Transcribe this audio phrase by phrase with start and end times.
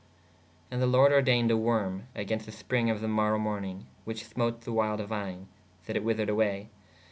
[0.71, 4.61] ¶And the lorde ordeyned a worme agenst the springe of [the] morow mornīge which smote
[4.61, 5.47] the wild vine/
[5.85, 6.69] that it wethered awaye.